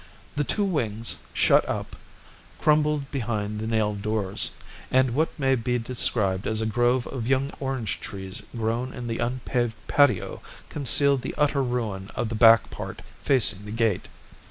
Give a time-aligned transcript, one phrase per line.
[0.35, 1.95] The two wings, shut up,
[2.59, 4.49] crumbled behind the nailed doors,
[4.89, 9.19] and what may be described as a grove of young orange trees grown in the
[9.19, 14.07] unpaved patio concealed the utter ruin of the back part facing the gate.